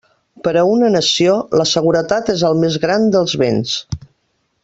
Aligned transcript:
Per 0.45 0.51
a 0.61 0.61
una 0.69 0.87
nació, 0.95 1.35
la 1.61 1.67
seguretat 1.73 2.33
és 2.35 2.45
el 2.49 2.59
més 2.65 2.79
gran 2.87 3.07
dels 3.17 3.39
béns. 3.45 3.79